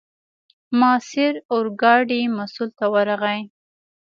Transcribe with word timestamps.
ماسیر 0.79 1.33
اورګاډي 1.51 2.21
مسوول 2.37 2.69
ته 2.77 2.85
ورغی. 2.93 3.41